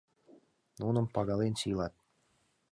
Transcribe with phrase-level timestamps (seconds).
[0.79, 1.93] Нуным пагален сийлат.